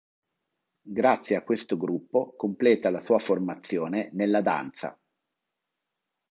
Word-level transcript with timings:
Grazie 0.81 1.35
a 1.35 1.43
questo 1.43 1.77
gruppo 1.77 2.33
completa 2.35 2.89
la 2.89 3.03
sua 3.03 3.19
formazione 3.19 4.09
nella 4.13 4.41
danza. 4.41 4.99